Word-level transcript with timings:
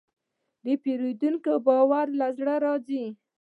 د 0.63 0.65
پیرودونکي 0.83 1.53
باور 1.65 2.05
له 2.19 2.27
زړه 2.37 2.55
راځي. 2.65 3.03